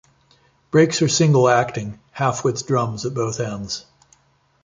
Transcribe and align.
Brakes 0.71 1.03
are 1.03 1.07
single 1.07 1.47
acting, 1.47 1.99
half 2.09 2.43
width 2.43 2.65
drums 2.65 3.05
at 3.05 3.13
both 3.13 3.39
ends. 3.39 3.85